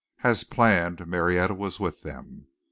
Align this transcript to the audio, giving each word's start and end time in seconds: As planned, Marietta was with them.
As 0.23 0.43
planned, 0.43 1.05
Marietta 1.05 1.53
was 1.53 1.79
with 1.79 2.01
them. 2.01 2.47